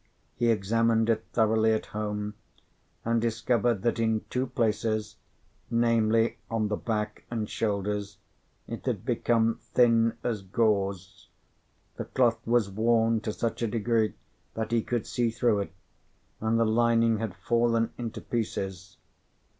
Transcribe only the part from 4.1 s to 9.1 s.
two places, namely, on the back and shoulders, it had